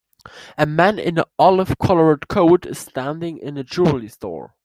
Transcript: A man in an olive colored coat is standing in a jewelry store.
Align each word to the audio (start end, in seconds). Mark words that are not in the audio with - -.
A 0.57 0.65
man 0.65 0.97
in 0.97 1.19
an 1.19 1.25
olive 1.37 1.77
colored 1.77 2.27
coat 2.27 2.65
is 2.65 2.79
standing 2.79 3.37
in 3.37 3.55
a 3.55 3.63
jewelry 3.63 4.07
store. 4.07 4.55